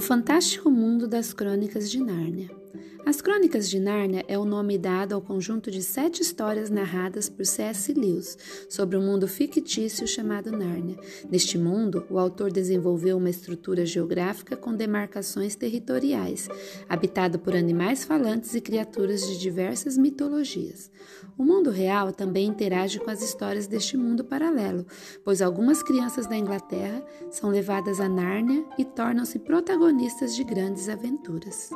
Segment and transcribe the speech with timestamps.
[0.00, 2.59] O Fantástico Mundo das Crônicas de Nárnia.
[3.06, 7.44] As Crônicas de Nárnia é o nome dado ao conjunto de sete histórias narradas por
[7.44, 7.92] C.S.
[7.92, 10.96] Lewis sobre um mundo fictício chamado Nárnia.
[11.28, 16.48] Neste mundo, o autor desenvolveu uma estrutura geográfica com demarcações territoriais,
[16.88, 20.90] habitado por animais falantes e criaturas de diversas mitologias.
[21.36, 24.86] O mundo real também interage com as histórias deste mundo paralelo,
[25.24, 31.70] pois algumas crianças da Inglaterra são levadas a Nárnia e tornam-se protagonistas de grandes aventuras.